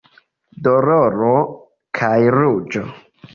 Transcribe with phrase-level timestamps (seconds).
[0.67, 1.33] Doloro
[2.01, 2.85] kaj ruĝo.